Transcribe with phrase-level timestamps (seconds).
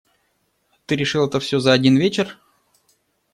[0.87, 2.39] Ты решил это всё за один вечер?